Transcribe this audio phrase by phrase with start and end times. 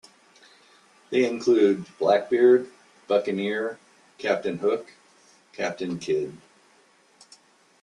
[1.11, 2.71] They include "Blackbeard,"
[3.07, 3.77] "Buccaneer,"
[4.17, 4.91] "Captain Hook,"
[5.53, 6.35] "Captain Kidd.